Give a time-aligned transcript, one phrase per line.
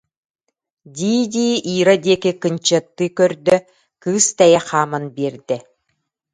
[0.95, 3.55] дии-дии Ира диэки кынчыаттыы көрдө,
[4.03, 5.57] кыыс тэйэ хааман биэрдэ